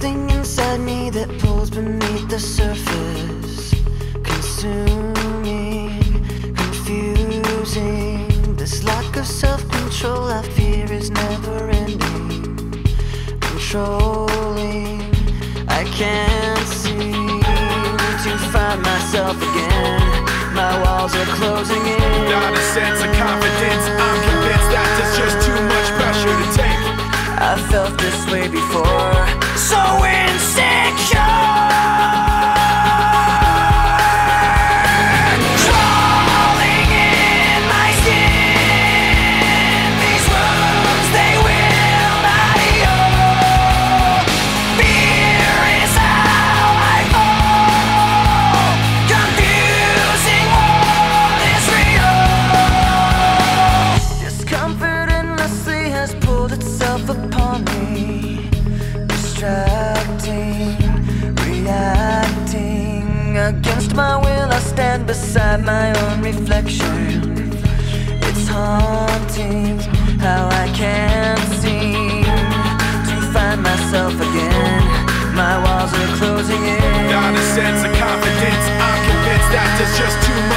[0.00, 3.74] something inside me that pulls beneath the surface,
[4.22, 5.98] consuming,
[6.54, 8.28] confusing.
[8.54, 12.84] This lack of self control I fear is never ending.
[13.40, 15.00] Controlling,
[15.66, 17.40] I can't seem
[18.24, 20.24] to find myself again.
[20.54, 22.30] My walls are closing in.
[22.30, 25.47] Not a sense of confidence, I'm convinced that it's just.
[63.98, 67.50] My will, I stand beside my own reflection.
[68.28, 69.76] It's haunting
[70.24, 72.22] how I can't seem
[73.10, 74.82] to find myself again.
[75.34, 77.10] My walls are closing in.
[77.10, 78.64] Not a sense of confidence.
[78.78, 80.47] I'm